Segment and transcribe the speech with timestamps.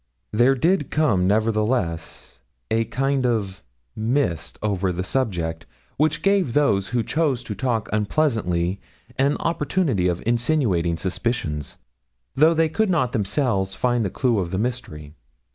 [0.31, 2.39] 'There did come, nevertheless,
[2.71, 3.61] a kind of
[3.95, 8.81] mist over the subject, which gave those who chose to talk unpleasantly
[9.19, 11.77] an opportunity of insinuating suspicions,
[12.33, 15.13] though they could not themselves find the clue of the mystery.